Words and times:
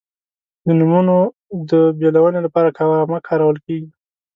د 0.65 0.67
نومونو 0.79 1.15
د 1.69 1.71
بېلونې 1.99 2.39
لپاره 2.45 2.69
کامه 2.77 3.17
کارول 3.27 3.57
کیږي. 3.65 3.89